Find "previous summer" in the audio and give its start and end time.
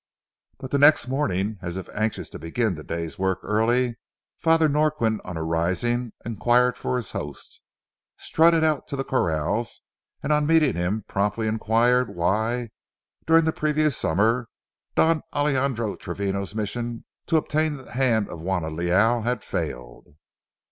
13.53-14.47